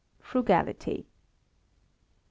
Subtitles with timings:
[0.19, 1.05] Frugality.
[1.05, 1.09] i.